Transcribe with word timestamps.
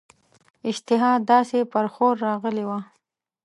اشتها 0.69 1.11
داسي 1.29 1.61
پر 1.71 1.85
ښور 1.93 2.15
راغلې 2.27 2.65
وه. 2.69 2.79